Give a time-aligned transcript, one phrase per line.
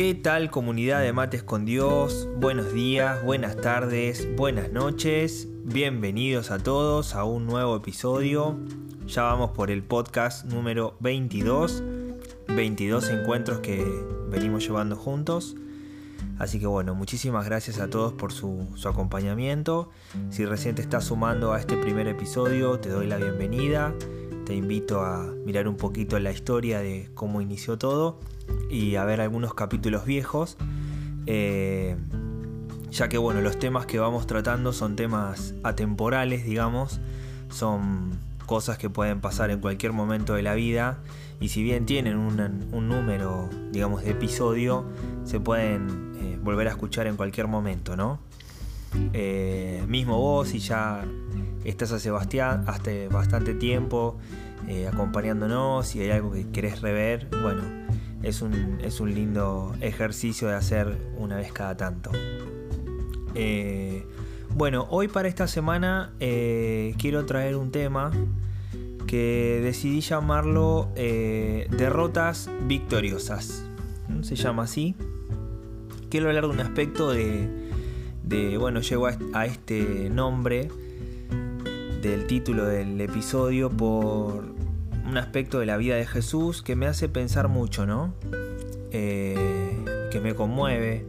[0.00, 2.26] ¿Qué tal comunidad de mates con Dios?
[2.38, 5.46] Buenos días, buenas tardes, buenas noches.
[5.62, 8.58] Bienvenidos a todos a un nuevo episodio.
[9.06, 11.82] Ya vamos por el podcast número 22.
[12.48, 13.84] 22 encuentros que
[14.30, 15.56] venimos llevando juntos.
[16.38, 19.90] Así que bueno, muchísimas gracias a todos por su, su, acompañamiento.
[20.30, 23.92] Si recién te estás sumando a este primer episodio, te doy la bienvenida.
[24.46, 28.18] Te invito a mirar un poquito la historia de cómo inició todo
[28.70, 30.56] y a ver algunos capítulos viejos.
[31.26, 31.96] Eh,
[32.90, 37.00] ya que bueno, los temas que vamos tratando son temas atemporales, digamos,
[37.50, 40.98] son cosas que pueden pasar en cualquier momento de la vida
[41.40, 44.84] y si bien tienen un, número, digamos, de episodio,
[45.24, 48.18] se pueden eh, volver a escuchar en cualquier momento, ¿no?
[49.12, 51.04] Eh, mismo vos, si ya
[51.64, 54.18] estás Sebastián hasta bastante tiempo
[54.92, 57.79] acompañándonos, si hay algo que querés rever, bueno,
[58.22, 62.10] es un, lindo ejercicio de hacer una vez cada tanto.
[63.34, 64.04] Eh,
[64.54, 68.10] bueno, hoy para esta semana eh, quiero traer un tema
[69.06, 73.64] que decidí llamarlo eh, Derrotas Victoriosas.
[74.22, 74.96] Se llama así.
[76.10, 77.48] Quiero hablar de un aspecto de,
[78.24, 80.68] de bueno, llego a este nombre
[82.02, 84.59] del título del episodio por
[85.10, 88.14] un aspecto de la vida de Jesús que me hace pensar mucho, ¿no?
[88.92, 89.36] Eh,
[90.12, 91.04] que me conmueve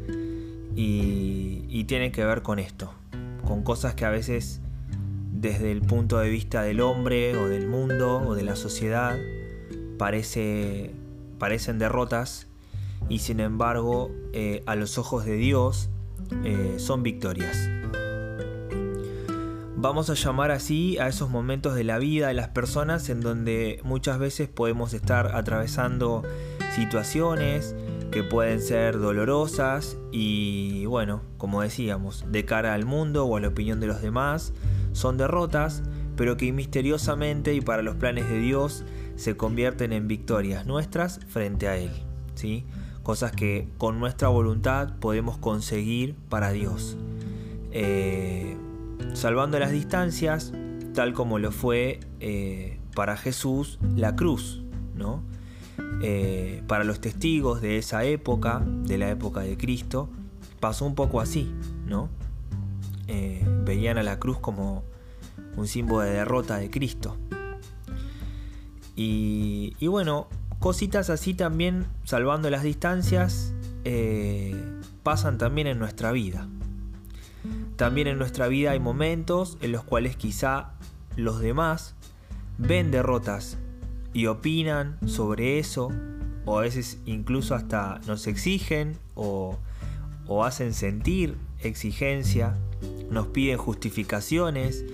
[0.75, 2.93] y, tiene que ver con esto,
[3.43, 4.61] con cosas que a veces
[5.33, 9.17] desde el punto de vista del hombre o del mundo o de la sociedad
[9.97, 10.91] parece,
[11.37, 12.47] parecen derrotas
[13.09, 15.89] y sin embargo eh, a los ojos de Dios
[16.45, 17.57] eh, son victorias.
[19.81, 23.79] Vamos a llamar así a esos momentos de la vida de las personas en donde
[23.83, 26.21] muchas veces podemos estar atravesando
[26.75, 27.75] situaciones
[28.11, 33.47] que pueden ser dolorosas y bueno, como decíamos, de cara al mundo o a la
[33.47, 34.53] opinión de los demás,
[34.91, 35.81] son derrotas,
[36.15, 41.67] pero que misteriosamente y para los planes de Dios se convierten en victorias nuestras frente
[41.67, 41.89] a Él.
[42.35, 42.65] ¿sí?
[43.01, 46.97] Cosas que con nuestra voluntad podemos conseguir para Dios.
[47.71, 48.57] Eh,
[49.13, 50.53] salvando las distancias,
[50.93, 54.63] tal como lo fue eh, para Jesús la cruz,
[54.95, 55.23] ¿no?
[56.01, 60.09] Eh, para los testigos de esa época, de la época de Cristo,
[60.59, 61.53] pasó un poco así,
[61.85, 62.09] ¿no?
[63.07, 64.83] Eh, veían a la cruz como
[65.57, 67.17] un símbolo de derrota de Cristo.
[68.95, 70.27] Y, y bueno,
[70.59, 73.53] cositas así también, salvando las distancias,
[75.03, 76.47] pasan también en nuestra vida.
[77.81, 80.73] También en nuestra vida hay momentos en los cuales quizá
[81.15, 81.95] los demás
[82.59, 83.57] ven derrotas
[84.13, 85.89] y opinan sobre eso,
[86.45, 89.57] o a veces incluso hasta nos exigen o,
[90.45, 92.55] hacen sentir exigencia,
[93.09, 94.85] nos piden justificaciones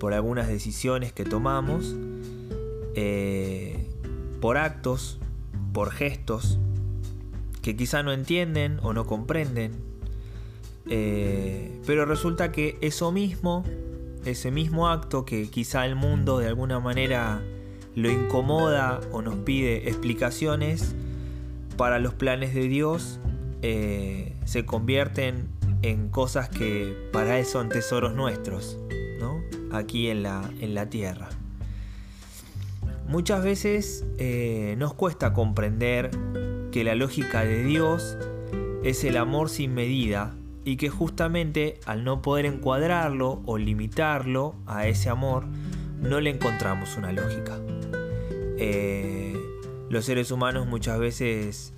[0.00, 1.94] por algunas decisiones que tomamos,
[2.96, 3.88] eh,
[4.40, 5.20] por actos,
[5.72, 6.58] por gestos
[7.62, 9.91] que quizá no entienden o no comprenden
[10.88, 13.64] eh, pero resulta que eso mismo,
[14.24, 17.42] ese mismo acto que quizá el mundo de alguna manera
[17.94, 20.94] lo incomoda o nos pide explicaciones,
[21.76, 23.20] para los planes de Dios
[23.62, 25.48] eh, se convierten
[25.82, 28.78] en cosas que para Él son tesoros nuestros,
[29.18, 29.40] ¿no?
[29.72, 31.28] aquí en la, en la tierra.
[33.08, 36.10] Muchas veces eh, nos cuesta comprender
[36.70, 38.16] que la lógica de Dios
[38.84, 40.34] es el amor sin medida
[40.64, 45.44] y que justamente al no poder encuadrarlo o limitarlo a ese amor,
[46.00, 47.58] no le encontramos una lógica.
[48.58, 49.36] Eh,
[49.88, 51.72] los seres humanos muchas veces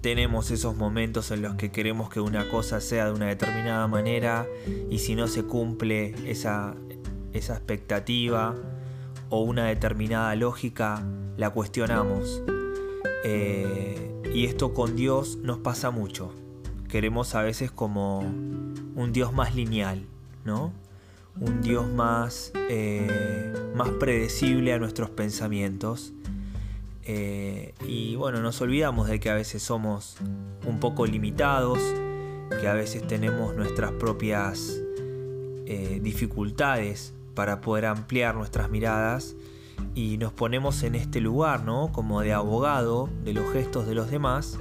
[0.00, 4.46] tenemos esos momentos en los que queremos que una cosa sea de una determinada manera
[4.90, 6.74] y si no se cumple esa,
[7.32, 8.54] esa expectativa
[9.30, 11.02] o una determinada lógica,
[11.36, 12.42] la cuestionamos.
[13.24, 16.32] Eh, y esto con Dios nos pasa mucho.
[16.88, 20.06] Queremos a veces como un Dios más lineal,
[20.44, 20.72] ¿no?
[21.38, 26.12] Un Dios más, eh, más predecible a nuestros pensamientos.
[27.04, 30.16] Eh, y bueno, nos olvidamos de que a veces somos
[30.66, 31.78] un poco limitados,
[32.60, 34.80] que a veces tenemos nuestras propias
[36.00, 39.36] dificultades para poder ampliar nuestras miradas
[39.94, 41.90] y nos ponemos en este lugar, ¿no?
[41.92, 44.58] Como de abogado de los gestos de los demás,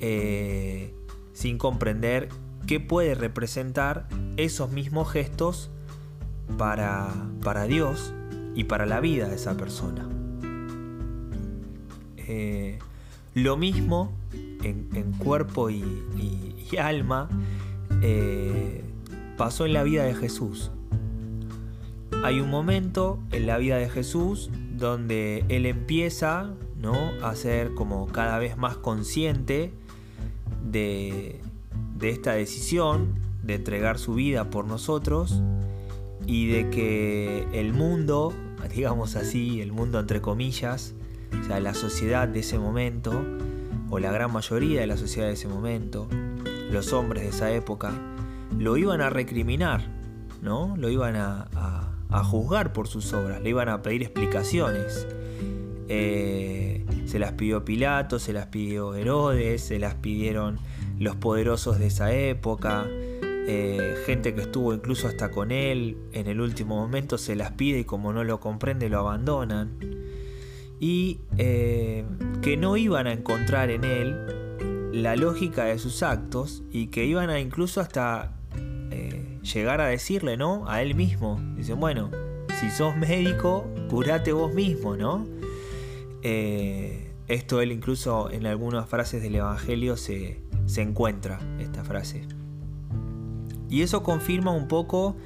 [0.00, 0.94] eh,
[1.40, 2.28] sin comprender
[2.66, 4.06] qué puede representar
[4.36, 5.70] esos mismos gestos
[6.58, 7.08] para,
[7.42, 8.12] para Dios
[8.54, 10.06] y para la vida de esa persona.
[12.18, 12.78] Eh,
[13.32, 14.12] lo mismo
[14.62, 15.82] en, cuerpo y,
[16.78, 17.30] alma
[18.02, 18.84] eh,
[19.38, 20.70] pasó en la vida de Jesús.
[22.22, 26.94] Hay un momento en la vida de Jesús donde él empieza ¿no?
[27.22, 29.72] a ser como cada vez más consciente
[30.64, 31.40] de,
[32.00, 35.42] esta decisión de entregar su vida por nosotros
[36.26, 38.32] y de que el mundo,
[38.74, 40.94] digamos así, el mundo entre comillas,
[41.40, 43.12] o sea, la sociedad de ese momento,
[43.90, 46.08] o la gran mayoría de la sociedad de ese momento,
[46.70, 47.92] los hombres de esa época,
[48.56, 49.88] lo iban a recriminar,
[50.42, 50.76] ¿no?
[50.76, 51.48] Lo iban a,
[52.10, 55.06] a juzgar por sus obras, le iban a pedir explicaciones.
[55.88, 60.60] Eh, se las pidió Pilato, se las pidió Herodes, se las pidieron
[61.00, 66.40] los poderosos de esa época, eh, gente que estuvo incluso hasta con él, en el
[66.40, 69.76] último momento se las pide y como no lo comprende lo abandonan.
[70.78, 72.04] Y eh,
[72.42, 77.28] que no iban a encontrar en él la lógica de sus actos y que iban
[77.28, 78.36] a incluso hasta
[79.42, 80.68] llegar a decirle, ¿no?
[80.68, 81.40] A él mismo.
[81.56, 82.10] Dicen, bueno,
[82.60, 85.26] si sos médico, curate vos mismo, ¿no?
[86.22, 90.40] Eh, esto él incluso en algunas frases del Evangelio se,
[90.76, 92.26] encuentra, esta frase.
[93.68, 95.16] Y eso confirma un poco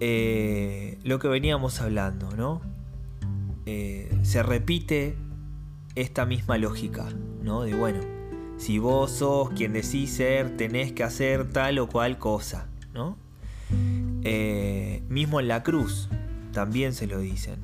[0.00, 2.60] eh, lo que veníamos hablando, ¿no?
[3.66, 5.14] Eh, se repite
[5.94, 7.08] esta misma lógica,
[7.42, 7.62] ¿no?
[7.62, 8.00] De bueno,
[8.56, 13.16] si vos sos quien decís ser, tenés que hacer tal o cual cosa, ¿no?
[15.08, 16.08] Mismo en la cruz
[16.52, 17.60] también se lo dicen.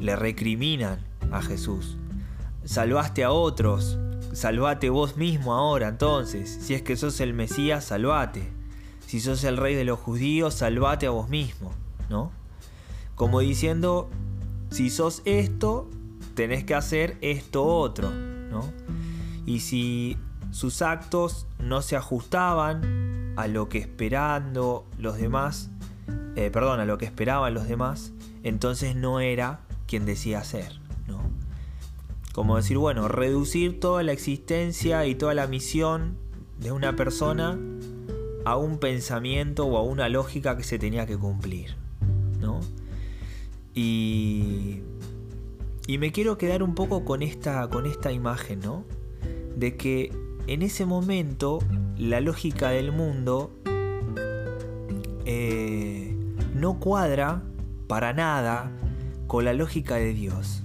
[0.00, 0.98] Le recriminan
[1.30, 1.96] a Jesús.
[2.64, 3.98] Salvaste a otros,
[4.32, 6.58] salvate vos mismo ahora entonces.
[6.62, 8.50] Si es que sos el Mesías, salvate.
[9.06, 11.72] Si sos el rey de los judíos, salvate a vos mismo,
[12.08, 12.32] ¿no?
[13.14, 14.08] Como diciendo,
[14.70, 15.88] si sos esto,
[16.34, 18.72] tenés que hacer esto otro, ¿no?
[19.46, 20.16] Y si
[20.52, 25.70] sus actos no se ajustaban a lo que esperando los demás,
[26.36, 28.12] eh, perdón, a lo que esperaban los demás,
[28.42, 29.60] entonces no era
[29.90, 30.78] quien decía ser,
[31.08, 31.20] ¿no?
[32.32, 36.16] Como decir, bueno, reducir toda la existencia y toda la misión
[36.60, 37.58] de una persona
[38.44, 41.74] a un pensamiento o a una lógica que se tenía que cumplir,
[42.40, 42.60] ¿no?
[43.74, 44.82] Y,
[45.88, 48.84] y me quiero quedar un poco con esta, con esta imagen, ¿no?
[49.56, 50.12] De que
[50.46, 51.58] en ese momento
[51.98, 53.50] la lógica del mundo
[55.24, 56.16] eh,
[56.54, 57.42] no cuadra
[57.88, 58.70] para nada
[59.30, 60.64] con la lógica de Dios.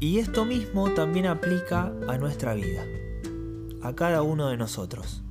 [0.00, 2.86] Y esto mismo también aplica a nuestra vida,
[3.82, 5.22] a cada uno de nosotros.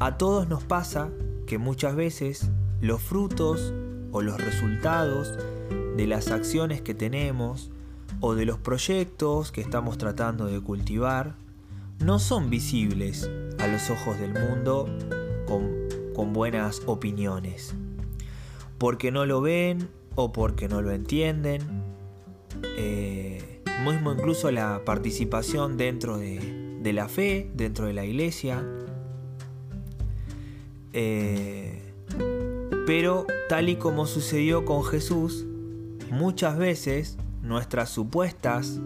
[0.00, 1.08] A todos nos pasa
[1.46, 3.72] que muchas veces los frutos
[4.10, 5.38] o los resultados
[5.96, 7.70] de las acciones que tenemos
[8.18, 11.36] o de los proyectos que estamos tratando de cultivar
[12.00, 13.30] no son visibles
[13.60, 14.88] a los ojos del mundo
[15.46, 17.76] con, buenas opiniones.
[18.76, 21.62] Porque no lo ven o porque no lo entienden.
[22.76, 28.62] Eh, mismo incluso la participación dentro de, la fe, dentro de la iglesia.
[30.92, 31.94] Eh,
[32.86, 35.46] pero tal y como sucedió con Jesús,
[36.10, 38.80] muchas veces nuestras supuestas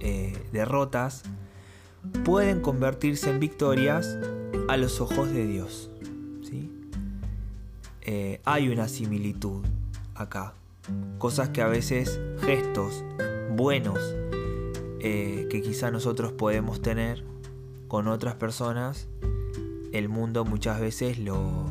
[0.00, 1.24] eh, derrotas
[2.24, 4.18] pueden convertirse en victorias
[4.68, 5.90] a los ojos de Dios.
[6.42, 6.70] ¿sí?
[8.44, 9.64] Hay una similitud
[10.14, 10.54] acá.
[11.18, 13.04] Cosas que a veces, gestos
[13.50, 13.98] buenos
[15.00, 17.24] eh, que quizá nosotros podemos tener
[17.88, 19.08] con otras personas,
[19.92, 21.66] el mundo muchas veces lo,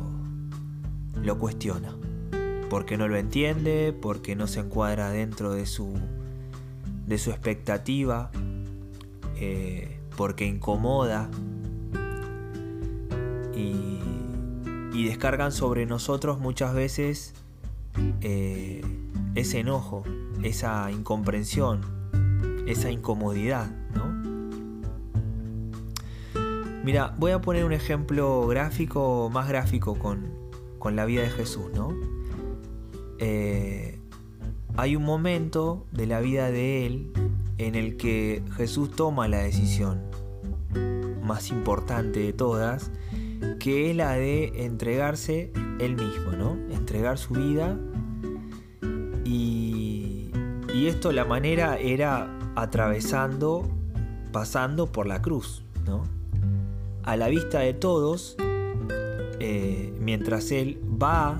[1.21, 1.95] lo cuestiona.
[2.69, 5.93] porque no lo entiende, porque no se encuadra dentro de su,
[7.05, 8.31] de su expectativa,
[9.35, 11.29] eh, porque incomoda
[13.55, 13.99] y,
[15.05, 17.33] descargan sobre nosotros muchas veces
[18.21, 18.81] eh,
[19.35, 20.03] ese enojo,
[20.43, 21.81] esa incomprensión,
[22.67, 24.13] esa incomodidad, ¿no?
[26.83, 30.27] Mira, voy a poner un ejemplo gráfico, más gráfico con,
[30.79, 31.93] con la vida de Jesús, ¿no?
[33.19, 33.99] Eh,
[34.75, 37.13] hay un momento de la vida de él
[37.57, 40.01] en el que Jesús toma la decisión
[41.23, 42.91] más importante de todas,
[43.59, 46.57] que es la de entregarse él mismo, ¿no?
[46.71, 47.77] Entregar su vida
[49.25, 50.29] y,
[50.73, 53.69] y esto la manera era atravesando,
[54.31, 56.03] pasando por la cruz, ¿no?
[57.03, 58.35] A la vista de todos,
[59.39, 61.39] eh, mientras él va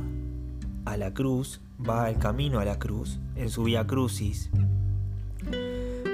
[0.85, 4.49] a la cruz, va al camino a la cruz, en su vía crucis,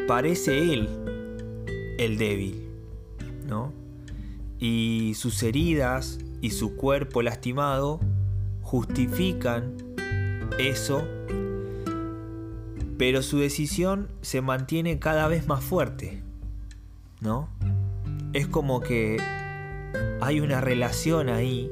[0.07, 0.89] parece él
[1.97, 2.67] el débil,
[3.47, 3.73] ¿no?
[4.59, 7.99] Y sus heridas y su cuerpo lastimado
[8.61, 9.75] justifican
[10.57, 11.07] eso,
[12.97, 16.21] pero su decisión se mantiene cada vez más fuerte,
[17.21, 17.49] ¿no?
[18.33, 19.17] Es como que
[20.21, 21.69] hay una relación ahí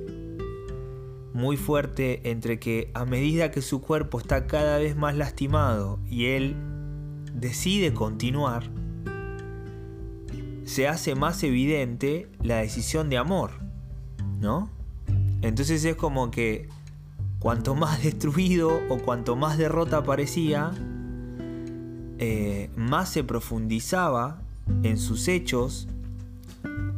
[1.34, 6.28] muy fuerte entre que a medida que su cuerpo está cada vez más lastimado y
[6.28, 6.56] él
[7.34, 8.72] decide continuar,
[10.66, 13.52] se hace más evidente la decisión de amor,
[14.40, 14.70] ¿no?
[15.42, 16.70] Entonces es como que
[17.40, 20.72] cuanto más destruido o cuanto más derrota parecía,
[22.20, 24.42] eh, más se profundizaba
[24.84, 25.88] en sus hechos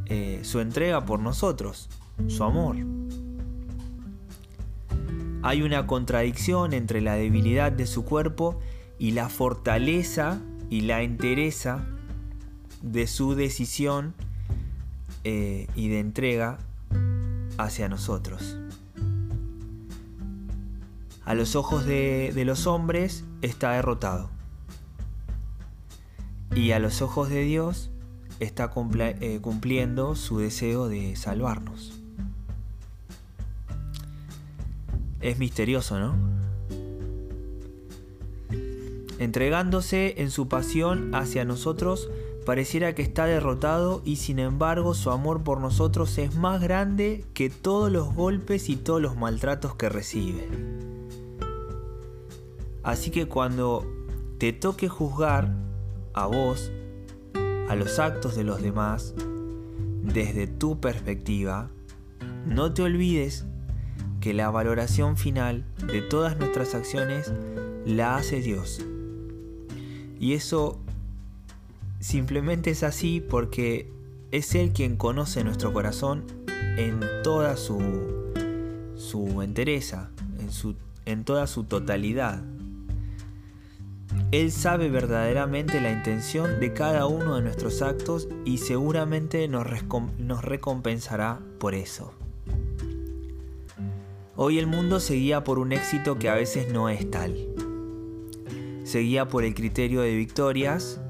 [0.05, 1.89] eh, su entrega por nosotros,
[2.27, 2.77] su amor.
[5.41, 8.60] Hay una contradicción entre la debilidad de su cuerpo
[8.98, 11.86] y la fortaleza y la entereza
[12.81, 14.13] de su decisión
[15.24, 16.60] eh, y de entrega
[17.58, 18.58] hacia nosotros.
[21.29, 24.31] A los ojos de los hombres está derrotado.
[26.55, 27.91] Y a los ojos de Dios
[28.39, 32.01] está eh, cumpliendo su deseo de salvarnos.
[35.21, 36.15] Es misterioso, ¿no?
[39.19, 42.09] Entregándose en su pasión hacia nosotros,
[42.43, 47.51] pareciera que está derrotado y sin embargo su amor por nosotros es más grande que
[47.51, 50.88] todos los golpes y todos los maltratos que recibe.
[52.83, 53.86] Así que cuando
[54.38, 55.53] te toque juzgar
[56.13, 56.71] a vos
[57.67, 59.13] a los actos de los demás
[60.03, 61.69] desde tu perspectiva,
[62.45, 63.45] no te olvides
[64.19, 67.31] que la valoración final de todas nuestras acciones
[67.86, 68.81] la hace Dios.
[70.19, 70.79] Y eso
[72.00, 73.91] simplemente es así porque
[74.31, 76.25] es Él quien conoce nuestro corazón
[76.77, 77.79] en toda su,
[78.95, 82.43] su entereza, en, su, en toda su totalidad.
[84.32, 89.66] Él sabe verdaderamente la intención de cada uno de nuestros actos y seguramente nos,
[90.44, 92.13] recompensará por eso.
[94.36, 97.36] Hoy el mundo seguía por un éxito que a veces no es tal.
[98.84, 101.01] Seguía por el criterio de victorias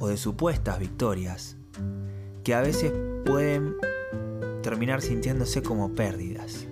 [0.00, 1.56] o de supuestas victorias,
[2.42, 2.92] que a veces
[3.24, 3.76] pueden
[4.62, 6.66] terminar sintiéndose como pérdidas.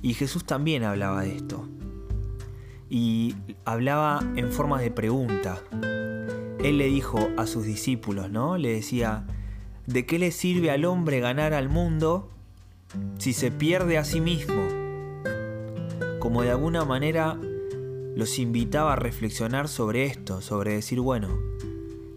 [0.00, 1.68] Y Jesús también hablaba de esto
[2.90, 5.62] y hablaba en forma de pregunta.
[6.62, 8.58] Él le dijo a sus discípulos, ¿no?
[8.58, 9.24] Le decía,
[9.86, 12.28] ¿de qué le sirve al hombre ganar al mundo
[13.18, 14.66] si se pierde a sí mismo?
[16.18, 17.38] Como de alguna manera
[18.16, 21.28] los invitaba a reflexionar sobre esto, sobre decir, bueno,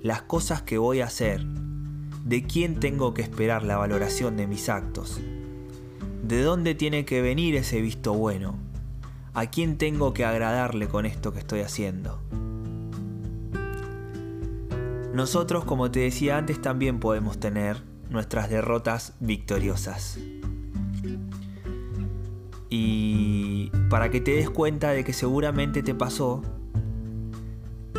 [0.02, 1.46] las cosas que voy a hacer,
[2.26, 5.22] ¿de quién tengo que esperar la valoración de mis actos?
[6.24, 8.73] ¿De dónde tiene que venir ese visto bueno?
[9.36, 12.20] ¿A quién tengo que agradarle con esto que estoy haciendo?
[15.12, 20.20] Nosotros, como te decía antes, también podemos tener nuestras derrotas victoriosas.
[22.70, 26.44] Y para que te des cuenta de que seguramente te pasó,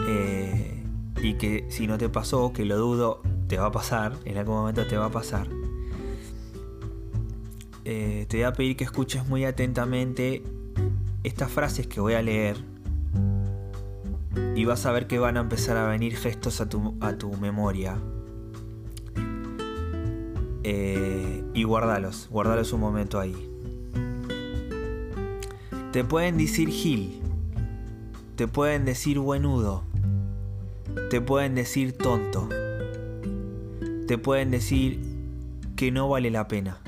[0.06, 0.84] eh,
[1.20, 4.54] y que si no te pasó, que lo dudo, te va a pasar, en algún
[4.54, 5.48] momento te va a pasar,
[7.84, 10.42] eh, te voy a pedir que escuches muy atentamente
[11.24, 12.56] estas frases que voy a leer
[14.54, 17.96] y vas a ver que van a empezar a venir gestos a tu, memoria.
[20.62, 23.50] Eh, y guardalos, guardalos un momento ahí.
[25.92, 27.20] Te pueden decir Gil,
[28.36, 29.84] te pueden decir buenudo,
[31.10, 32.48] te pueden decir tonto,
[34.06, 35.00] te pueden decir
[35.76, 36.78] que no vale la pena,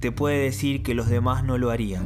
[0.00, 2.04] te puede decir que los demás no lo harían,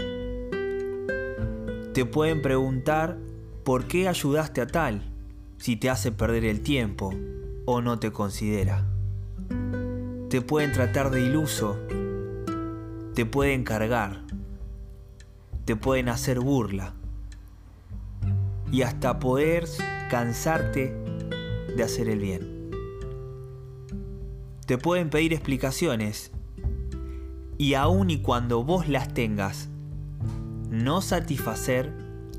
[2.00, 3.18] te pueden preguntar
[3.62, 5.12] por qué ayudaste a tal
[5.58, 7.12] si te hace perder el tiempo
[7.66, 8.86] o no te considera.
[10.30, 11.78] Te pueden tratar de iluso,
[13.14, 14.22] te pueden cargar,
[15.66, 16.94] te pueden hacer burla
[18.72, 19.66] y hasta poder
[20.08, 20.96] cansarte
[21.76, 22.70] de hacer el bien.
[24.64, 26.32] Te pueden pedir explicaciones
[27.58, 29.68] y aun y cuando vos las tengas,
[30.70, 31.92] no satisfacer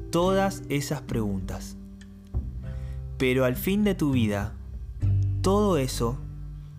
[0.10, 1.78] todas esas preguntas.
[3.18, 4.54] Pero al fin de tu vida,
[5.42, 6.18] todo eso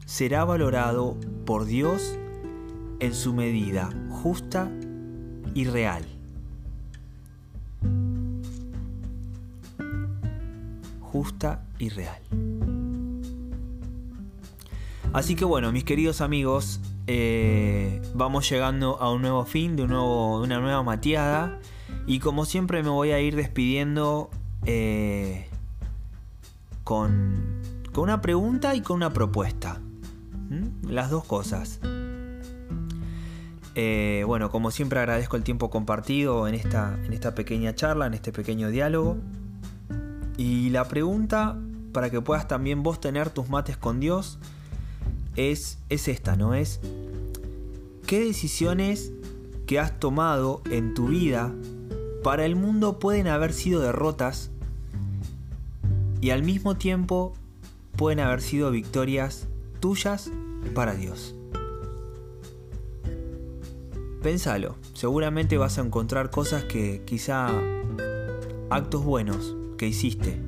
[0.07, 2.19] será valorado por Dios
[3.01, 4.71] en su medida justa
[5.55, 6.05] y real.
[11.01, 12.23] Justa y real.
[15.13, 20.61] Así que bueno, mis queridos amigos, eh, vamos llegando a un nuevo fin, de, una
[20.61, 21.59] nueva mateada.
[22.07, 24.31] Y como siempre me voy a ir despidiendo
[24.65, 25.49] eh,
[26.85, 27.61] con,
[27.93, 29.81] con una pregunta y con una propuesta.
[30.87, 31.81] Las dos cosas.
[33.75, 38.15] Eh, bueno, como siempre agradezco el tiempo compartido en esta, en esta pequeña charla, en
[38.15, 39.17] este pequeño diálogo.
[40.37, 41.59] Y la pregunta,
[41.93, 44.39] para que puedas también vos tener tus mates con Dios,
[45.37, 46.55] es, es esta, ¿no?
[46.55, 46.81] Es,
[48.07, 49.13] ¿qué decisiones
[49.67, 51.53] que has tomado en tu vida
[52.23, 54.51] para el mundo pueden haber sido derrotas
[56.21, 57.35] y al mismo tiempo
[57.97, 59.49] pueden haber sido victorias
[59.81, 60.31] tuyas
[60.75, 61.35] para Dios.
[64.23, 67.49] Pénsalo, seguramente vas a encontrar cosas que quizá
[68.71, 70.41] actos buenos que hiciste,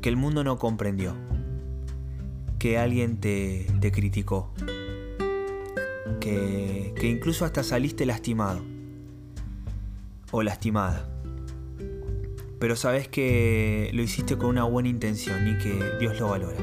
[0.00, 1.14] que el mundo no comprendió,
[2.58, 4.52] que alguien te, te criticó,
[6.20, 8.62] que, que incluso hasta saliste lastimado
[10.30, 11.08] o lastimada.
[12.58, 16.58] Pero sabes que lo hiciste con una buena intención y que Dios lo valora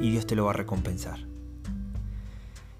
[0.00, 1.18] y Dios te lo va a recompensar.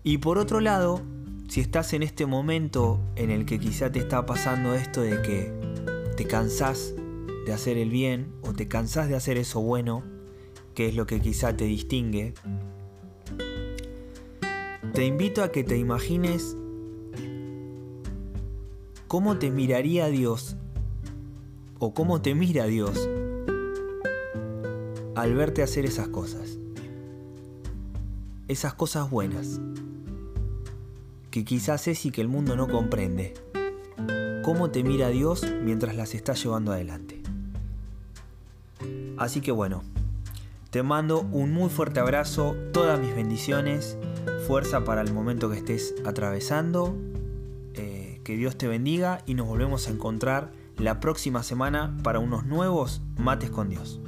[0.05, 1.03] Y por otro lado,
[1.49, 5.53] si estás en este momento en el que quizá te está pasando esto de que
[6.17, 6.95] te cansás
[7.45, 10.05] de hacer el bien o te cansás de hacer eso bueno,
[10.77, 12.35] que es lo que quizá te distingue,
[14.93, 16.57] te invito a que te imagines
[19.09, 20.57] cómo te miraría Dios
[21.81, 23.09] o cómo te mira Dios
[25.17, 26.59] al verte hacer esas cosas
[28.49, 29.61] esas cosas buenas
[31.31, 33.35] que quizás es y que el mundo no comprende.
[34.43, 37.21] ¿Cómo te mira Dios mientras las estás llevando adelante?
[39.19, 39.83] Así que bueno,
[40.77, 43.97] te mando un muy fuerte abrazo, todas mis bendiciones,
[44.47, 46.95] fuerza para el momento que estés atravesando,
[47.73, 52.45] eh, que Dios te bendiga y nos volvemos a encontrar la próxima semana para unos
[52.45, 54.01] nuevos mates con Dios.